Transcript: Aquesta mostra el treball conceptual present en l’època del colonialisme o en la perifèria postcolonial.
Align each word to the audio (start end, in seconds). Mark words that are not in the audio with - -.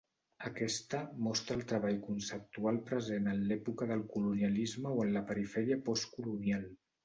Aquesta 0.49 1.01
mostra 1.25 1.57
el 1.57 1.61
treball 1.71 1.99
conceptual 2.07 2.81
present 2.89 3.29
en 3.35 3.45
l’època 3.53 3.91
del 3.95 4.03
colonialisme 4.17 4.97
o 4.99 5.07
en 5.07 5.15
la 5.21 5.27
perifèria 5.33 5.83
postcolonial. 5.93 6.69